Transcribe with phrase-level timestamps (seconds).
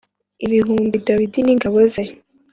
[0.45, 2.03] ibihumbi Dawidi n ingabo ze